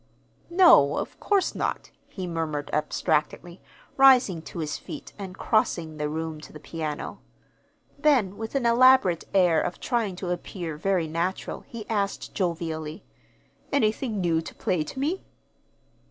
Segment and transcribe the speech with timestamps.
[0.49, 3.61] "No, of course not," he murmured abstractedly,
[3.97, 7.19] rising to his feet and crossing the room to the piano.
[7.99, 13.03] Then, with an elaborate air of trying to appear very natural, he asked jovially:
[13.71, 15.23] "Anything new to play to me?"